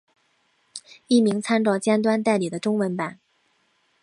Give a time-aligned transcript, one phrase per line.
[1.07, 3.19] 译名参照尖端代理的中文版。